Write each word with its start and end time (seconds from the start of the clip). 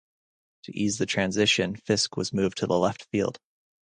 To 0.63 0.75
ease 0.75 0.97
the 0.97 1.05
transition, 1.05 1.75
Fisk 1.75 2.17
was 2.17 2.33
moved 2.33 2.57
to 2.57 2.65
left 2.65 3.03
field. 3.11 3.37